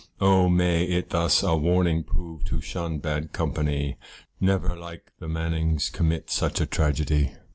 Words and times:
Oh! 0.19 0.49
may 0.49 0.85
it 0.85 1.11
thus 1.11 1.43
a 1.43 1.55
warning 1.55 2.03
prove 2.03 2.43
to 2.45 2.59
shun 2.59 2.97
bad 2.97 3.33
company, 3.33 3.99
Never 4.39 4.75
like 4.75 5.11
the 5.19 5.27
Mannings 5.27 5.91
commit 5.91 6.31
such 6.31 6.59
a 6.59 6.65
tragedy. 6.65 7.33